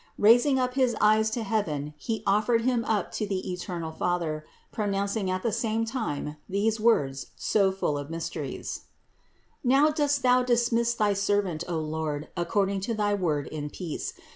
Raising 0.17 0.57
up 0.57 0.73
his 0.73 0.95
eyes 0.99 1.29
to 1.29 1.41
THE 1.41 1.41
INCARNATION 1.41 1.63
509 1.63 1.85
heaven 1.85 1.93
he 1.99 2.23
offered 2.25 2.61
Him 2.61 2.83
up 2.85 3.11
to 3.11 3.27
the 3.27 3.51
eternal 3.53 3.91
Father, 3.91 4.45
pro 4.71 4.87
nouncing 4.87 5.29
at 5.29 5.43
the 5.43 5.51
same 5.51 5.85
time 5.85 6.37
these 6.49 6.79
words 6.79 7.27
so 7.35 7.71
full 7.71 7.99
of 7.99 8.09
mys 8.09 8.27
teries: 8.31 8.79
"Now 9.63 9.91
dost 9.91 10.23
thou 10.23 10.41
dismiss 10.41 10.95
thy 10.95 11.13
servant, 11.13 11.63
O 11.67 11.77
Lord, 11.77 12.29
ac 12.35 12.45
cording 12.49 12.79
to 12.79 12.95
thy 12.95 13.13
Word 13.13 13.45
in 13.45 13.69
peace. 13.69 14.13